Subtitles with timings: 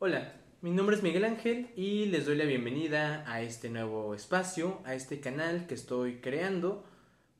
[0.00, 4.78] Hola, mi nombre es Miguel Ángel y les doy la bienvenida a este nuevo espacio,
[4.84, 6.84] a este canal que estoy creando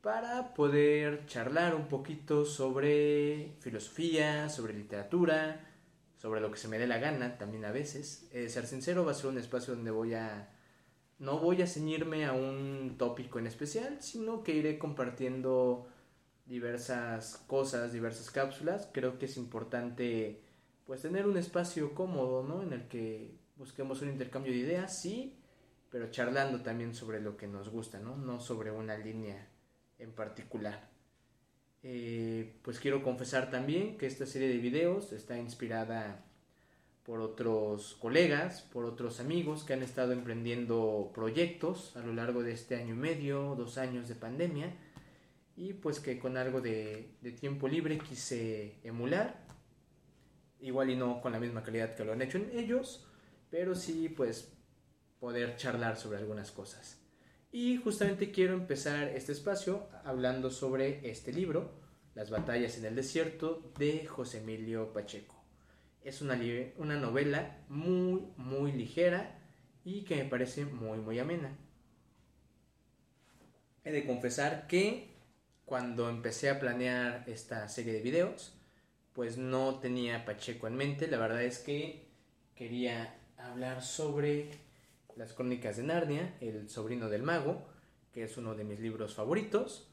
[0.01, 5.71] para poder charlar un poquito sobre filosofía, sobre literatura,
[6.17, 8.29] sobre lo que se me dé la gana también a veces.
[8.33, 10.53] Eh, ser sincero, va a ser un espacio donde voy a...
[11.21, 15.87] No voy a ceñirme a un tópico en especial, sino que iré compartiendo
[16.45, 18.91] diversas cosas, diversas cápsulas.
[18.93, 20.48] Creo que es importante
[20.89, 22.63] pues tener un espacio cómodo, ¿no?
[22.63, 25.37] En el que busquemos un intercambio de ideas, sí,
[25.91, 28.17] pero charlando también sobre lo que nos gusta, ¿no?
[28.17, 29.51] No sobre una línea
[29.99, 30.89] en particular.
[31.83, 36.25] Eh, pues quiero confesar también que esta serie de videos está inspirada
[37.03, 42.53] por otros colegas, por otros amigos que han estado emprendiendo proyectos a lo largo de
[42.53, 44.75] este año y medio, dos años de pandemia,
[45.55, 49.48] y pues que con algo de, de tiempo libre quise emular
[50.61, 53.07] igual y no con la misma calidad que lo han hecho en ellos,
[53.51, 54.53] pero sí pues
[55.21, 56.99] poder charlar sobre algunas cosas.
[57.51, 61.81] Y justamente quiero empezar este espacio hablando sobre este libro,
[62.15, 65.37] Las batallas en el desierto, de José Emilio Pacheco.
[66.03, 66.39] Es una,
[66.77, 69.39] una novela muy, muy ligera
[69.85, 71.57] y que me parece muy, muy amena.
[73.85, 75.17] He de confesar que
[75.65, 78.58] cuando empecé a planear esta serie de videos,
[79.19, 81.09] pues no tenía Pacheco en mente.
[81.09, 82.07] La verdad es que
[82.55, 84.49] quería hablar sobre
[85.17, 87.67] las crónicas de Narnia, El sobrino del mago,
[88.13, 89.91] que es uno de mis libros favoritos,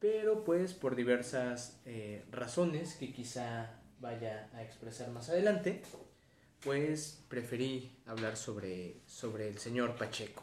[0.00, 5.80] pero pues por diversas eh, razones que quizá vaya a expresar más adelante,
[6.64, 10.42] pues preferí hablar sobre, sobre el señor Pacheco.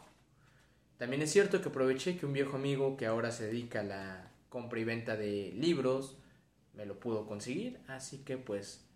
[0.96, 4.32] También es cierto que aproveché que un viejo amigo que ahora se dedica a la
[4.48, 6.16] compra y venta de libros,
[6.76, 8.86] me lo pudo conseguir, así que pues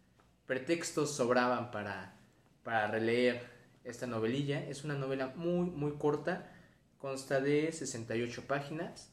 [0.46, 2.14] pretextos sobraban para,
[2.62, 3.42] para releer
[3.84, 4.64] esta novelilla.
[4.68, 6.52] Es una novela muy muy corta,
[6.98, 9.12] consta de 68 páginas.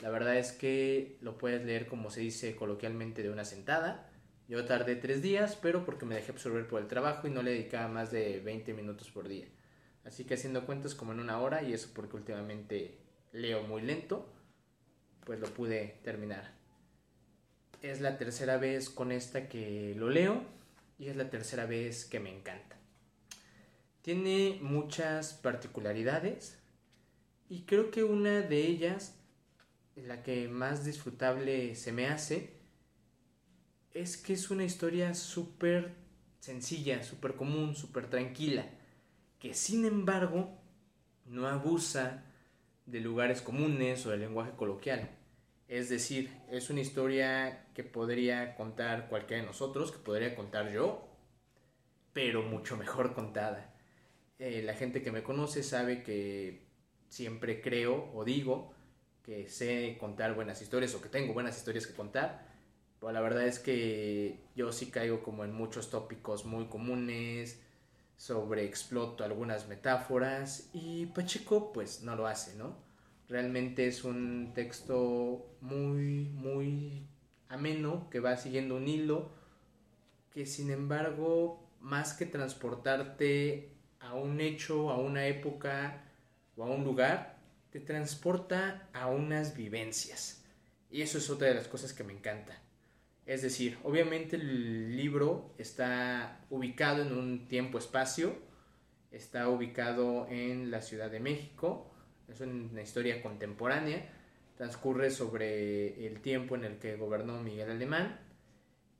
[0.00, 4.10] La verdad es que lo puedes leer como se dice coloquialmente de una sentada.
[4.48, 7.52] Yo tardé tres días, pero porque me dejé absorber por el trabajo y no le
[7.52, 9.46] dedicaba más de 20 minutos por día.
[10.04, 12.98] Así que haciendo cuentas como en una hora, y eso porque últimamente
[13.32, 14.32] leo muy lento,
[15.24, 16.59] pues lo pude terminar
[17.82, 20.42] es la tercera vez con esta que lo leo
[20.98, 22.76] y es la tercera vez que me encanta.
[24.02, 26.58] Tiene muchas particularidades
[27.48, 29.16] y creo que una de ellas,
[29.96, 32.60] la que más disfrutable se me hace,
[33.92, 35.94] es que es una historia súper
[36.38, 38.66] sencilla, súper común, súper tranquila,
[39.38, 40.58] que sin embargo
[41.26, 42.24] no abusa
[42.86, 45.19] de lugares comunes o del lenguaje coloquial
[45.70, 51.08] es decir, es una historia que podría contar cualquiera de nosotros, que podría contar yo,
[52.12, 53.72] pero mucho mejor contada.
[54.40, 56.66] Eh, la gente que me conoce sabe que
[57.08, 58.74] siempre creo o digo
[59.22, 62.48] que sé contar buenas historias o que tengo buenas historias que contar,
[62.98, 67.60] pero la verdad es que yo sí caigo como en muchos tópicos muy comunes,
[68.16, 72.89] sobre exploto algunas metáforas y Pacheco pues no lo hace, ¿no?
[73.30, 77.06] Realmente es un texto muy, muy
[77.48, 79.30] ameno, que va siguiendo un hilo,
[80.32, 83.70] que sin embargo, más que transportarte
[84.00, 86.02] a un hecho, a una época
[86.56, 87.38] o a un lugar,
[87.70, 90.44] te transporta a unas vivencias.
[90.90, 92.60] Y eso es otra de las cosas que me encanta.
[93.26, 98.34] Es decir, obviamente el libro está ubicado en un tiempo-espacio,
[99.12, 101.89] está ubicado en la Ciudad de México,
[102.32, 104.08] es una historia contemporánea,
[104.56, 108.20] transcurre sobre el tiempo en el que gobernó Miguel Alemán,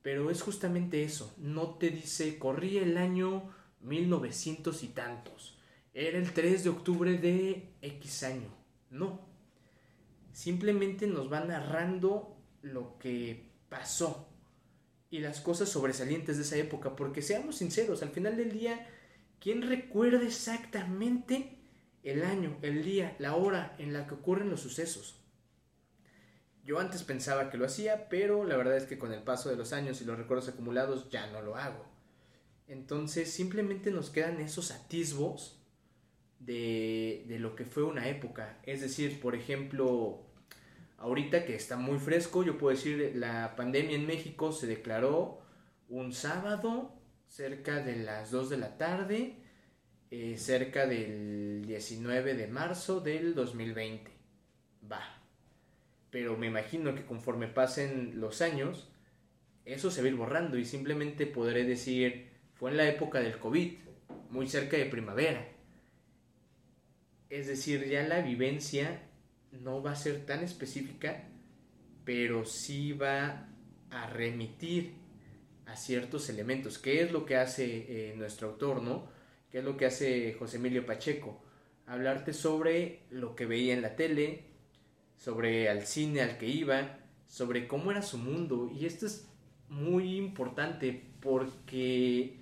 [0.02, 3.50] pero es justamente eso, no te dice corría el año
[3.82, 5.58] 1900 y tantos,
[5.92, 8.48] era el 3 de octubre de X año,
[8.88, 9.20] no,
[10.32, 14.28] simplemente nos va narrando lo que pasó
[15.10, 18.88] y las cosas sobresalientes de esa época, porque seamos sinceros, al final del día,
[19.40, 21.59] ¿quién recuerda exactamente
[22.02, 25.16] el año, el día, la hora en la que ocurren los sucesos.
[26.64, 29.56] Yo antes pensaba que lo hacía, pero la verdad es que con el paso de
[29.56, 31.84] los años y los recuerdos acumulados ya no lo hago.
[32.68, 35.58] Entonces simplemente nos quedan esos atisbos
[36.38, 38.60] de, de lo que fue una época.
[38.64, 40.20] Es decir, por ejemplo,
[40.98, 45.40] ahorita que está muy fresco, yo puedo decir, la pandemia en México se declaró
[45.88, 46.94] un sábado
[47.26, 49.39] cerca de las 2 de la tarde
[50.10, 54.10] eh, cerca del 19 de marzo del 2020.
[54.90, 55.02] Va.
[56.10, 58.88] Pero me imagino que conforme pasen los años,
[59.64, 63.38] eso se va a ir borrando y simplemente podré decir fue en la época del
[63.38, 63.72] COVID,
[64.28, 65.48] muy cerca de primavera.
[67.30, 69.02] Es decir, ya la vivencia
[69.52, 71.28] no va a ser tan específica,
[72.04, 73.48] pero sí va
[73.90, 74.94] a remitir
[75.64, 76.78] a ciertos elementos.
[76.78, 79.19] ¿Qué es lo que hace eh, nuestro autor, no?
[79.50, 81.42] ¿Qué es lo que hace José Emilio Pacheco?
[81.86, 84.44] Hablarte sobre lo que veía en la tele,
[85.16, 88.70] sobre al cine al que iba, sobre cómo era su mundo.
[88.72, 89.28] Y esto es
[89.68, 92.36] muy importante porque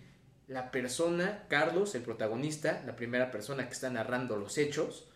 [0.48, 5.08] la persona, Carlos, el protagonista, la primera persona que está narrando los hechos,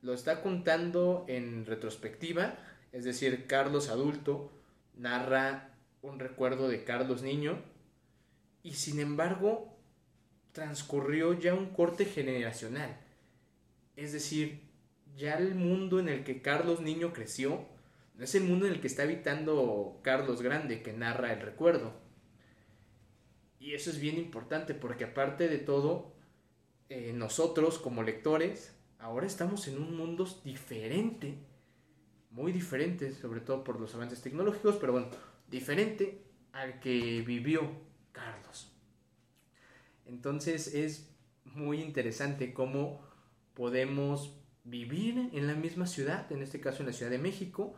[0.00, 2.56] lo está contando en retrospectiva,
[2.92, 4.50] es decir, Carlos adulto
[4.96, 7.62] narra un recuerdo de Carlos niño
[8.62, 9.69] y sin embargo
[10.52, 12.98] transcurrió ya un corte generacional.
[13.96, 14.62] Es decir,
[15.16, 17.66] ya el mundo en el que Carlos niño creció
[18.14, 21.92] no es el mundo en el que está habitando Carlos grande que narra el recuerdo.
[23.58, 26.12] Y eso es bien importante porque aparte de todo,
[26.88, 31.38] eh, nosotros como lectores ahora estamos en un mundo diferente,
[32.30, 35.08] muy diferente, sobre todo por los avances tecnológicos, pero bueno,
[35.48, 37.70] diferente al que vivió
[38.12, 38.72] Carlos.
[40.06, 41.10] Entonces es
[41.44, 43.00] muy interesante cómo
[43.54, 47.74] podemos vivir en la misma ciudad, en este caso en la Ciudad de México,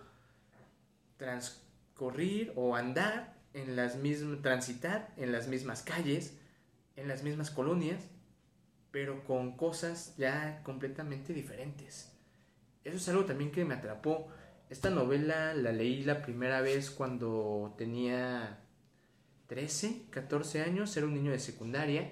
[1.17, 6.39] transcurrir o andar en las mismas, transitar en las mismas calles,
[6.97, 8.03] en las mismas colonias,
[8.91, 12.13] pero con cosas ya completamente diferentes.
[12.85, 14.29] Eso es algo también que me atrapó.
[14.69, 18.62] Esta novela la leí la primera vez cuando tenía
[19.53, 22.11] 13, 14 años, era un niño de secundaria.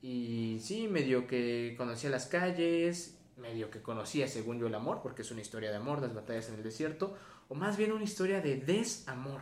[0.00, 5.22] Y sí, medio que conocía las calles, medio que conocía, según yo, el amor, porque
[5.22, 7.18] es una historia de amor, las batallas en el desierto,
[7.48, 9.40] o más bien una historia de desamor.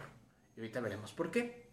[0.57, 1.69] Y ahorita veremos por qué.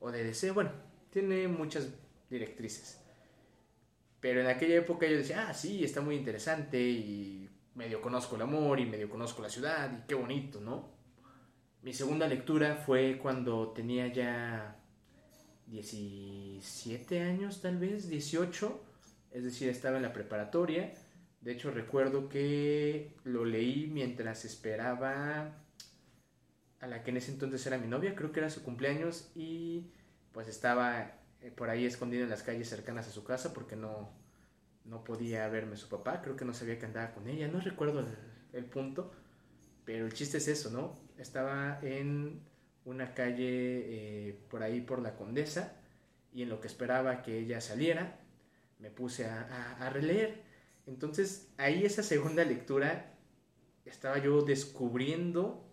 [0.00, 0.72] O de deseo, bueno,
[1.08, 1.88] tiene muchas
[2.28, 3.00] directrices.
[4.20, 8.42] Pero en aquella época yo decía, ah, sí, está muy interesante y medio conozco el
[8.42, 10.99] amor y medio conozco la ciudad y qué bonito, ¿no?
[11.82, 14.76] Mi segunda lectura fue cuando tenía ya
[15.66, 18.80] 17 años, tal vez, 18,
[19.30, 20.92] es decir, estaba en la preparatoria.
[21.40, 25.56] De hecho, recuerdo que lo leí mientras esperaba
[26.80, 29.90] a la que en ese entonces era mi novia, creo que era su cumpleaños y
[30.32, 31.12] pues estaba
[31.42, 34.10] eh, por ahí escondido en las calles cercanas a su casa porque no,
[34.84, 38.04] no podía verme su papá, creo que no sabía que andaba con ella, no recuerdo
[38.52, 39.12] el, punto,
[39.84, 40.94] pero el chiste es eso, ¿no?
[41.20, 42.40] Estaba en
[42.84, 45.76] una calle eh, por ahí por la condesa
[46.32, 48.18] y en lo que esperaba que ella saliera,
[48.78, 50.42] me puse a, a, releer.
[50.86, 53.14] Entonces ahí esa segunda lectura
[53.84, 55.68] estaba yo descubriendo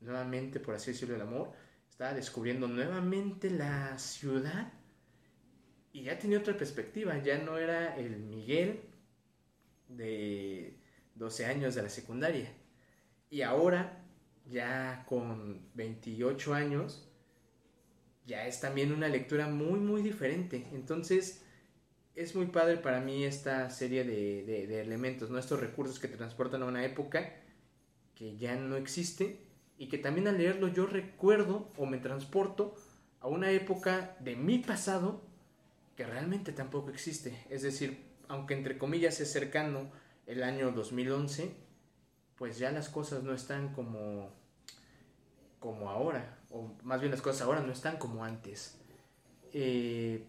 [0.00, 1.52] nuevamente, por así decirlo, el amor,
[1.88, 4.72] estaba descubriendo nuevamente la ciudad
[5.92, 8.82] y ya tenía otra perspectiva, ya no era el Miguel
[9.88, 10.76] de
[11.14, 12.52] 12 años de la secundaria.
[13.30, 14.05] Y ahora,
[14.50, 17.08] ya con 28 años,
[18.26, 20.66] ya es también una lectura muy, muy diferente.
[20.72, 21.42] Entonces,
[22.16, 25.38] es muy padre para mí esta serie de, elementos, ¿no?
[25.38, 27.34] estos recursos que te transportan a una época
[28.14, 29.40] que ya no existe
[29.78, 32.74] y que también al leerlo yo recuerdo o me transporto
[33.20, 35.22] a una época de mi pasado
[35.94, 37.44] que realmente tampoco existe.
[37.50, 37.98] Es decir,
[38.28, 39.90] aunque entre comillas es cercano
[40.26, 41.54] el año 2011,
[42.36, 44.30] pues ya las cosas no están como,
[45.58, 48.78] como ahora, o más bien las cosas ahora no están como antes.
[49.52, 50.24] Eh,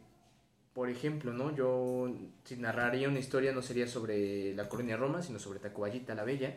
[0.74, 1.56] por ejemplo, ¿no?
[1.56, 2.08] Yo
[2.44, 6.56] si narraría una historia no sería sobre la colonia Roma, sino sobre Tacubayita la Bella.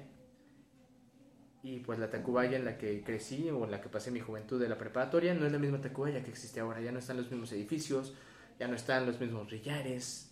[1.62, 4.60] Y pues la Tacubaya en la que crecí o en la que pasé mi juventud
[4.60, 7.30] de la preparatoria no es la misma Tacubaya que existe ahora, ya no están los
[7.30, 8.14] mismos edificios,
[8.58, 10.30] ya no están los mismos rillares,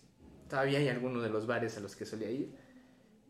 [0.49, 2.51] todavía hay algunos de los bares a los que solía ir,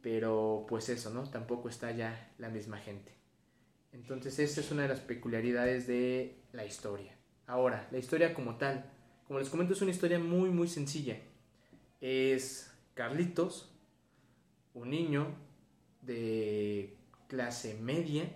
[0.02, 1.30] pero pues eso, ¿no?
[1.30, 3.14] Tampoco está ya la misma gente.
[3.92, 7.16] Entonces esta es una de las peculiaridades de la historia.
[7.48, 8.92] Ahora, la historia como tal,
[9.28, 11.18] como les comento, es una historia muy, muy sencilla.
[12.00, 13.76] Es Carlitos,
[14.74, 15.36] un niño
[16.02, 18.30] de clase media.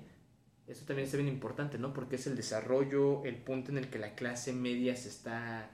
[0.67, 1.93] Esto también es bien importante, ¿no?
[1.93, 5.70] Porque es el desarrollo, el punto en el que la clase media se está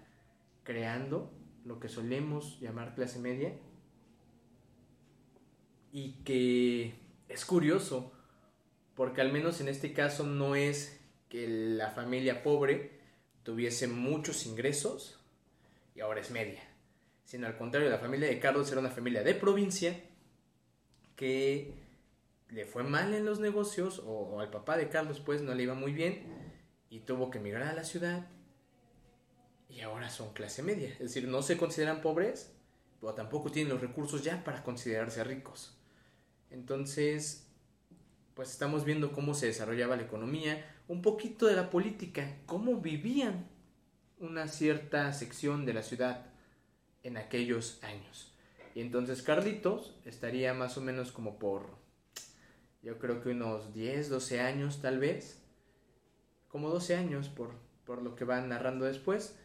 [0.63, 1.31] creando
[1.63, 3.53] lo que solemos llamar clase media
[5.91, 6.93] y que
[7.27, 8.12] es curioso
[8.96, 13.00] porque al menos en este caso no es que la familia pobre
[13.43, 15.19] tuviese muchos ingresos
[15.96, 16.62] y ahora es media,
[17.24, 20.00] sino al contrario, la familia de Carlos era una familia de provincia
[21.15, 21.74] que
[22.50, 25.75] le fue mal en los negocios o, al papá de Carlos pues no le iba
[25.75, 26.24] muy bien
[26.89, 28.27] y tuvo que emigrar a la ciudad
[29.69, 30.89] y ahora son clase media.
[30.93, 32.51] Es decir, no se consideran pobres,
[33.00, 35.78] pero tampoco tienen los recursos ya para considerarse ricos.
[36.51, 37.48] Entonces,
[38.34, 43.48] pues estamos viendo cómo se desarrollaba la economía, un poquito de la política, cómo vivían
[44.20, 46.25] una cierta sección de la ciudad
[47.03, 48.34] en aquellos años.
[48.75, 51.68] Y entonces Carlitos estaría más o menos como por,
[52.82, 55.41] yo creo que unos 10, 12 años tal vez,
[56.48, 57.51] como 12 años por,
[57.86, 59.38] por lo que van narrando después,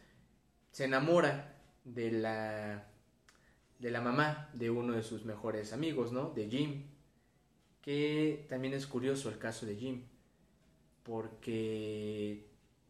[0.71, 2.87] se enamora de la,
[3.79, 6.31] de la mamá de uno de sus mejores amigos, ¿no?
[6.31, 6.83] De Jim,
[7.85, 10.01] que también es curioso el caso de Jim,
[11.03, 12.47] porque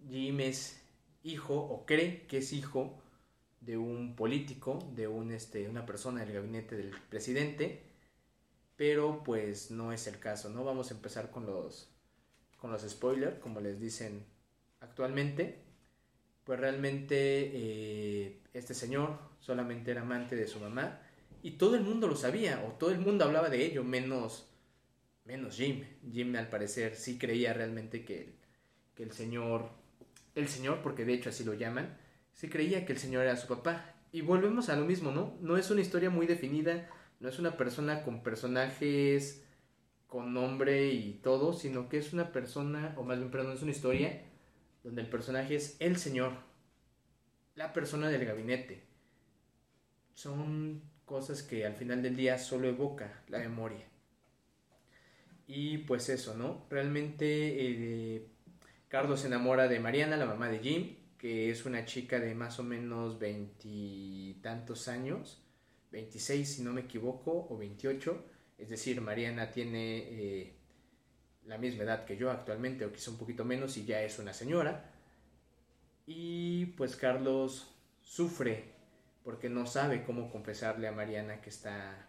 [0.10, 0.82] Jim es
[1.22, 2.98] hijo o cree que es hijo
[3.60, 7.84] de un político, de un, este, una persona del gabinete del presidente,
[8.78, 10.64] pero pues no es el caso, ¿no?
[10.64, 11.90] Vamos a empezar con los,
[12.58, 14.24] con los spoilers, como les dicen
[14.80, 15.62] actualmente.
[16.46, 21.02] Pues realmente eh, este señor solamente era amante de su mamá
[21.42, 24.48] y todo el mundo lo sabía, o todo el mundo hablaba de ello, menos,
[25.26, 25.84] menos Jim.
[26.12, 28.36] Jim al parecer sí creía realmente que,
[28.96, 29.70] que el señor,
[30.36, 31.98] el señor, porque de hecho así lo llaman,
[32.34, 33.94] se creía que el señor era su papá.
[34.12, 35.38] Y volvemos a lo mismo, ¿no?
[35.42, 36.90] No es una historia muy definida,
[37.20, 39.46] no es una persona con personajes
[40.08, 43.72] con nombre y todo, sino que es una persona, o más bien, perdón, es una
[43.72, 44.22] historia
[44.82, 46.34] donde el personaje es el señor,
[47.56, 48.84] la persona del gabinete.
[50.14, 53.86] Son cosas que al final del día solo evoca la memoria.
[55.48, 56.66] Y pues eso, ¿no?
[56.70, 58.28] Realmente eh,
[58.88, 62.60] Carlos se enamora de Mariana, la mamá de Jim, que es una chica de más
[62.60, 65.44] o menos veintitantos años,
[65.92, 68.26] 26 si no me equivoco, o 28,
[68.58, 70.56] es decir, Mariana tiene eh,
[71.46, 74.34] la misma edad que yo actualmente, o quizá un poquito menos, y ya es una
[74.34, 74.92] señora.
[76.08, 77.72] Y pues Carlos
[78.02, 78.76] sufre
[79.24, 82.08] porque no sabe cómo confesarle a Mariana que está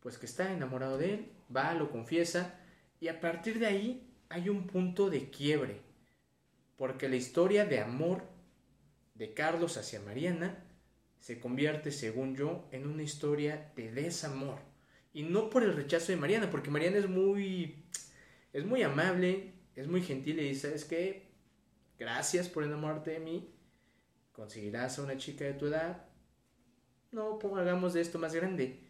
[0.00, 2.58] pues que está enamorado de él, va, lo confiesa
[3.00, 5.90] y a partir de ahí hay un punto de quiebre
[6.80, 8.22] porque la historia de amor
[9.14, 10.64] de Carlos hacia Mariana
[11.18, 14.56] se convierte, según yo, en una historia de desamor.
[15.12, 17.84] Y no por el rechazo de Mariana, porque Mariana es muy,
[18.54, 21.28] es muy amable, es muy gentil y dice, ¿sabes qué?
[21.98, 23.54] Gracias por enamorarte de mí,
[24.32, 26.06] conseguirás a una chica de tu edad,
[27.12, 28.88] no hagamos de esto más grande.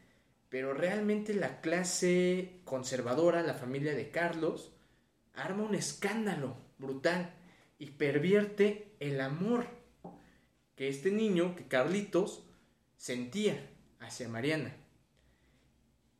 [0.50, 4.72] Pero realmente la clase conservadora, la familia de Carlos,
[5.32, 7.32] arma un escándalo brutal
[7.78, 9.66] y pervierte el amor
[10.74, 12.44] que este niño, que Carlitos,
[12.96, 14.74] sentía hacia Mariana.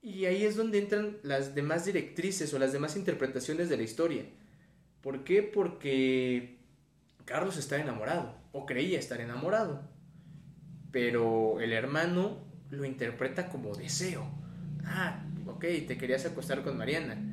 [0.01, 4.25] Y ahí es donde entran las demás directrices o las demás interpretaciones de la historia.
[5.03, 5.43] ¿Por qué?
[5.43, 6.59] Porque
[7.25, 9.83] Carlos está enamorado, o creía estar enamorado,
[10.91, 14.27] pero el hermano lo interpreta como deseo.
[14.85, 17.31] Ah, ok, te querías acostar con Mariana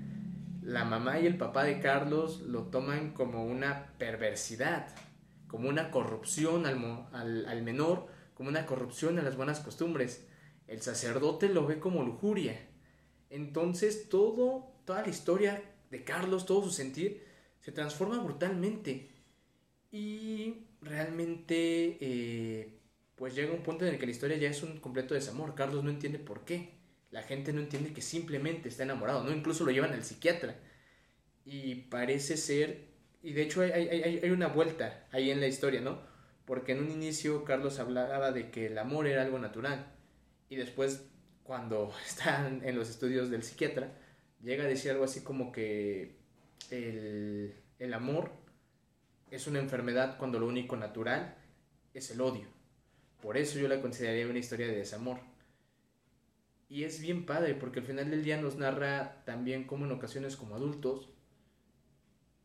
[0.67, 4.93] la mamá y el papá de Carlos lo toman como una perversidad,
[5.47, 10.27] como una corrupción al, menor, como una corrupción a las buenas costumbres.
[10.67, 12.59] El sacerdote lo ve como lujuria.
[13.29, 17.25] Entonces todo, toda la historia de Carlos, todo su sentir,
[17.61, 19.09] se transforma brutalmente.
[19.89, 22.76] Y realmente, eh,
[23.17, 25.55] pues llega un punto en el que la historia ya es un completo desamor.
[25.55, 26.75] Carlos no entiende por qué.
[27.09, 29.31] La gente no entiende que simplemente está enamorado, ¿no?
[29.31, 30.55] Incluso lo llevan al psiquiatra.
[31.43, 32.89] Y parece ser,
[33.23, 35.99] y de hecho hay, hay, una vuelta ahí en la historia, ¿no?
[36.45, 39.95] Porque en un inicio Carlos hablaba de que el amor era algo natural.
[40.49, 41.09] Y después,
[41.43, 43.97] cuando están en los estudios del psiquiatra,
[44.43, 46.17] llega a decir algo así como que
[46.69, 48.31] el, el amor
[49.31, 51.35] es una enfermedad cuando lo único natural
[51.95, 52.56] es el odio.
[53.21, 55.19] Por eso yo la consideraría una historia de desamor.
[56.69, 60.35] Y es bien padre porque al final del día nos narra también como en ocasiones
[60.35, 61.09] como adultos,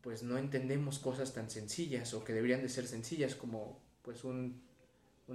[0.01, 4.61] pues no entendemos cosas tan sencillas o que deberían de ser sencillas como pues un,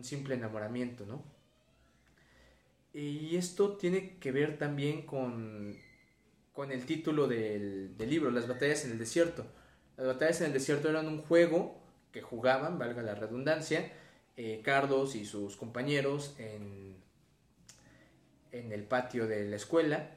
[0.04, 1.24] simple enamoramiento, ¿no?
[2.94, 5.76] Y esto tiene que ver también con,
[6.54, 9.46] con el título del, libro, Las batallas en el desierto.
[9.98, 13.92] Las batallas en el desierto eran un juego que jugaban, valga la redundancia,
[14.38, 16.96] eh, Carlos y sus compañeros en,
[18.52, 20.12] en el patio de la escuela.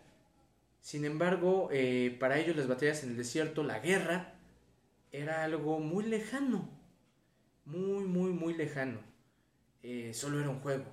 [0.82, 4.34] Sin embargo, eh, para ellos las batallas en el desierto, la guerra,
[5.10, 6.68] era algo muy lejano.
[7.64, 9.00] Muy, muy, muy lejano.
[9.82, 10.84] Eh, solo era un juego.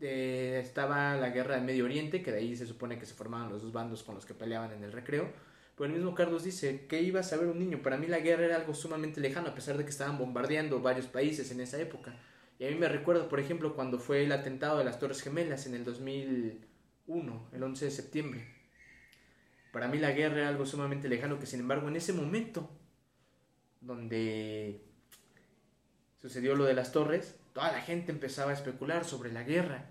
[0.00, 3.62] estaba la guerra del Medio Oriente, que de ahí se supone que se formaban los
[3.62, 5.30] dos bandos con los que peleaban en el recreo.
[5.76, 7.82] Pero el mismo Carlos dice, ¿qué iba a saber un niño?
[7.82, 11.06] Para mí la guerra era algo sumamente lejano, a pesar de que estaban bombardeando varios
[11.06, 12.14] países en esa época.
[12.58, 15.66] Y a mí me recuerda, por ejemplo, cuando fue el atentado de las Torres Gemelas
[15.66, 18.46] en el 2001, el 11 de septiembre.
[19.72, 22.68] Para mí la guerra era algo sumamente lejano que, sin embargo, en ese momento,
[23.80, 24.84] donde
[26.20, 29.86] sucedió lo de las torres, toda la gente empezaba a especular sobre la guerra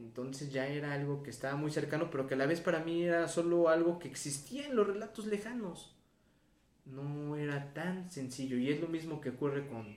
[0.00, 3.04] entonces ya era algo que estaba muy cercano, pero que a la vez para mí
[3.04, 5.94] era solo algo que existía en los relatos lejanos.
[6.86, 8.56] No era tan sencillo.
[8.56, 9.96] Y es lo mismo que ocurre con,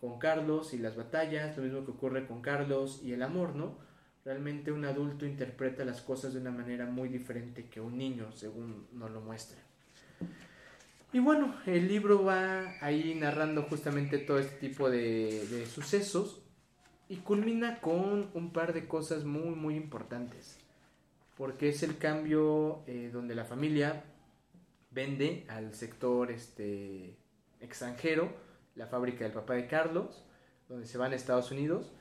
[0.00, 3.78] con Carlos y las batallas, lo mismo que ocurre con Carlos y el amor, ¿no?
[4.24, 8.86] Realmente un adulto interpreta las cosas de una manera muy diferente que un niño, según
[8.92, 9.58] nos lo muestra.
[11.12, 16.45] Y bueno, el libro va ahí narrando justamente todo este tipo de, de sucesos
[17.08, 20.58] y culmina con un par de cosas muy, muy importantes.
[21.36, 24.04] Porque es el cambio eh, donde la familia
[24.90, 27.16] vende al sector este,
[27.60, 28.32] extranjero
[28.76, 30.24] la fábrica del papá de Carlos,
[30.68, 31.92] donde se van a Estados Unidos,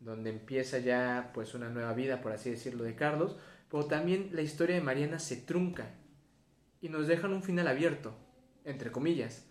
[0.00, 3.36] donde empieza ya pues una nueva vida, por así decirlo, de Carlos,
[3.70, 5.90] pero también la historia de Mariana se trunca
[6.80, 8.14] y nos dejan un final abierto,
[8.64, 9.44] entre comillas,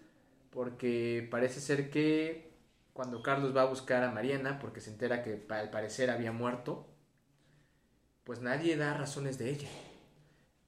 [0.50, 2.49] porque parece ser que
[2.93, 6.88] cuando Carlos va a buscar a Mariana porque se entera que al parecer había muerto,
[8.24, 9.69] pues nadie da razones de ella.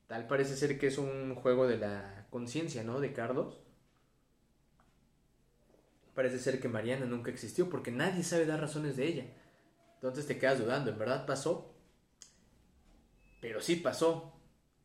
[0.07, 2.99] Tal parece ser que es un juego de la conciencia, ¿no?
[2.99, 3.59] De Carlos.
[6.13, 9.25] Parece ser que Mariana nunca existió porque nadie sabe dar razones de ella.
[9.95, 11.73] Entonces te quedas dudando, ¿en verdad pasó?
[13.39, 14.33] Pero sí pasó.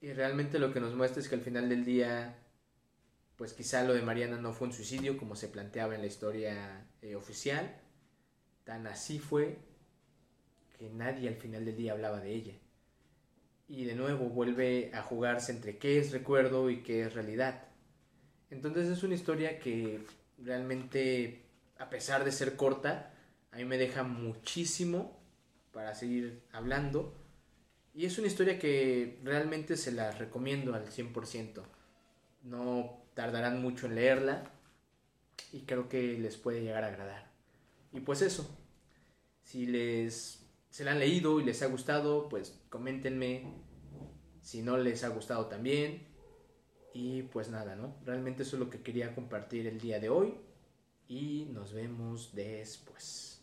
[0.00, 2.45] Y realmente lo que nos muestra es que al final del día
[3.36, 6.86] pues quizá lo de Mariana no fue un suicidio como se planteaba en la historia
[7.02, 7.80] eh, oficial.
[8.64, 9.58] Tan así fue
[10.78, 12.54] que nadie al final del día hablaba de ella.
[13.68, 17.68] Y de nuevo vuelve a jugarse entre qué es recuerdo y qué es realidad.
[18.50, 20.00] Entonces es una historia que
[20.38, 21.46] realmente,
[21.78, 23.12] a pesar de ser corta,
[23.50, 25.20] a mí me deja muchísimo
[25.72, 27.14] para seguir hablando.
[27.92, 31.62] Y es una historia que realmente se la recomiendo al 100%.
[32.46, 34.50] No tardarán mucho en leerla
[35.52, 37.30] y creo que les puede llegar a agradar.
[37.92, 38.48] Y pues eso,
[39.42, 43.54] si les se la han leído y les ha gustado, pues coméntenme
[44.42, 46.06] si no les ha gustado también.
[46.92, 47.96] Y pues nada, ¿no?
[48.04, 50.34] Realmente eso es lo que quería compartir el día de hoy
[51.08, 53.35] y nos vemos después.